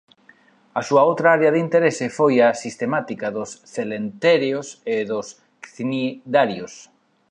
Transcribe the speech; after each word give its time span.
A 0.79 0.81
súa 0.87 1.03
outra 1.09 1.27
área 1.37 1.53
de 1.53 1.61
interese 1.65 2.05
foi 2.17 2.33
a 2.47 2.49
sistemática 2.63 3.27
dos 3.37 3.49
celentéreos 3.75 4.67
e 4.95 4.97
dos 5.11 5.27
cnidarios. 5.73 6.73